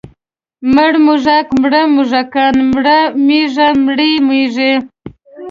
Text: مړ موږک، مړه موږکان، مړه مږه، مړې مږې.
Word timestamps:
مړ 0.73 0.91
موږک، 1.05 1.47
مړه 1.61 1.81
موږکان، 1.95 2.55
مړه 2.71 2.99
مږه، 3.27 3.67
مړې 3.85 4.11
مږې. 4.27 4.73